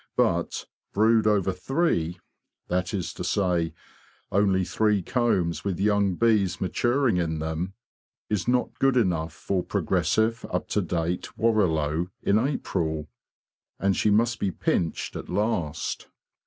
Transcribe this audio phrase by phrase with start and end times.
[0.17, 2.17] But 'brood over three
[2.69, 3.71] ''—that is to say,
[4.31, 10.67] only three combs with young bees maturing in them—is not good enough for progressive, up
[10.69, 13.09] to date Warrilow in April,
[13.79, 16.07] and she must be pinched at last.